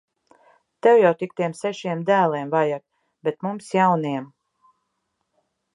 Tev 0.85 0.95
jau 1.03 1.11
tik 1.19 1.35
tiem 1.41 1.53
sešiem 1.59 2.01
dēliem 2.09 2.49
vajag! 2.57 2.83
Bet 3.29 3.39
mums 3.49 3.73
jauniem. 3.79 4.29